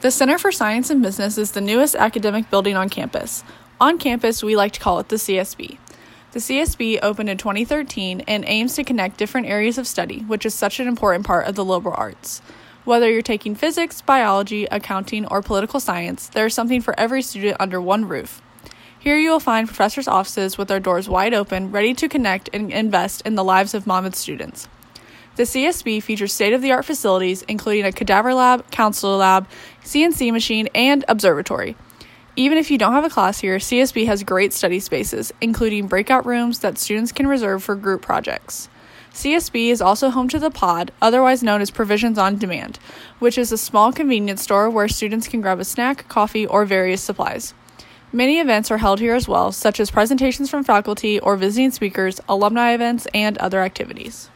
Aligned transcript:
The 0.00 0.12
Center 0.12 0.38
for 0.38 0.52
Science 0.52 0.90
and 0.90 1.02
Business 1.02 1.36
is 1.38 1.50
the 1.50 1.60
newest 1.60 1.96
academic 1.96 2.48
building 2.50 2.76
on 2.76 2.88
campus. 2.88 3.42
On 3.80 3.98
campus, 3.98 4.44
we 4.44 4.54
like 4.54 4.70
to 4.74 4.80
call 4.80 5.00
it 5.00 5.08
the 5.08 5.16
CSB. 5.16 5.76
The 6.30 6.38
CSB 6.38 7.00
opened 7.02 7.28
in 7.28 7.36
2013 7.36 8.20
and 8.28 8.44
aims 8.46 8.76
to 8.76 8.84
connect 8.84 9.16
different 9.16 9.48
areas 9.48 9.76
of 9.76 9.88
study, 9.88 10.20
which 10.20 10.46
is 10.46 10.54
such 10.54 10.78
an 10.78 10.86
important 10.86 11.26
part 11.26 11.48
of 11.48 11.56
the 11.56 11.64
liberal 11.64 11.96
arts. 11.98 12.42
Whether 12.84 13.10
you're 13.10 13.22
taking 13.22 13.56
physics, 13.56 14.00
biology, 14.00 14.66
accounting, 14.70 15.26
or 15.26 15.42
political 15.42 15.80
science, 15.80 16.28
there 16.28 16.46
is 16.46 16.54
something 16.54 16.80
for 16.80 16.94
every 16.96 17.20
student 17.20 17.56
under 17.58 17.80
one 17.80 18.06
roof. 18.06 18.40
Here 18.96 19.16
you 19.16 19.30
will 19.30 19.40
find 19.40 19.66
professors' 19.66 20.06
offices 20.06 20.56
with 20.56 20.68
their 20.68 20.78
doors 20.78 21.08
wide 21.08 21.34
open, 21.34 21.72
ready 21.72 21.92
to 21.94 22.08
connect 22.08 22.48
and 22.52 22.70
invest 22.70 23.22
in 23.22 23.34
the 23.34 23.42
lives 23.42 23.74
of 23.74 23.84
Monmouth 23.84 24.14
students. 24.14 24.68
The 25.38 25.44
CSB 25.44 26.02
features 26.02 26.32
state 26.32 26.52
of 26.52 26.62
the 26.62 26.72
art 26.72 26.84
facilities, 26.84 27.42
including 27.42 27.84
a 27.84 27.92
cadaver 27.92 28.34
lab, 28.34 28.68
counselor 28.72 29.18
lab, 29.18 29.48
CNC 29.84 30.32
machine, 30.32 30.68
and 30.74 31.04
observatory. 31.06 31.76
Even 32.34 32.58
if 32.58 32.72
you 32.72 32.76
don't 32.76 32.94
have 32.94 33.04
a 33.04 33.08
class 33.08 33.38
here, 33.38 33.58
CSB 33.58 34.06
has 34.06 34.24
great 34.24 34.52
study 34.52 34.80
spaces, 34.80 35.32
including 35.40 35.86
breakout 35.86 36.26
rooms 36.26 36.58
that 36.58 36.76
students 36.76 37.12
can 37.12 37.28
reserve 37.28 37.62
for 37.62 37.76
group 37.76 38.02
projects. 38.02 38.68
CSB 39.12 39.68
is 39.68 39.80
also 39.80 40.10
home 40.10 40.26
to 40.26 40.40
the 40.40 40.50
Pod, 40.50 40.90
otherwise 41.00 41.40
known 41.40 41.60
as 41.60 41.70
Provisions 41.70 42.18
on 42.18 42.36
Demand, 42.36 42.80
which 43.20 43.38
is 43.38 43.52
a 43.52 43.56
small 43.56 43.92
convenience 43.92 44.42
store 44.42 44.68
where 44.68 44.88
students 44.88 45.28
can 45.28 45.40
grab 45.40 45.60
a 45.60 45.64
snack, 45.64 46.08
coffee, 46.08 46.48
or 46.48 46.64
various 46.64 47.00
supplies. 47.00 47.54
Many 48.12 48.40
events 48.40 48.72
are 48.72 48.78
held 48.78 48.98
here 48.98 49.14
as 49.14 49.28
well, 49.28 49.52
such 49.52 49.78
as 49.78 49.92
presentations 49.92 50.50
from 50.50 50.64
faculty 50.64 51.20
or 51.20 51.36
visiting 51.36 51.70
speakers, 51.70 52.20
alumni 52.28 52.72
events, 52.72 53.06
and 53.14 53.38
other 53.38 53.60
activities. 53.60 54.30